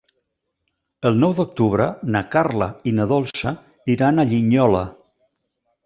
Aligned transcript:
El 1.09 1.19
nou 1.23 1.35
d'octubre 1.41 1.87
na 2.15 2.23
Carla 2.37 2.71
i 2.93 2.97
na 3.01 3.07
Dolça 3.13 3.55
iran 3.97 4.17
a 4.25 4.29
Linyola. 4.35 4.85